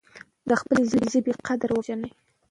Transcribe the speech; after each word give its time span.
د 0.49 0.51
خپلې 0.61 0.83
ژبې 1.13 1.33
قدر 1.47 1.69
وپیژنئ. 1.73 2.11